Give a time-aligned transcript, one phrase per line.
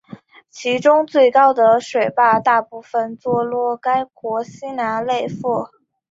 [0.49, 5.69] 其中最高的水坝大部分坐落该国西南内腹。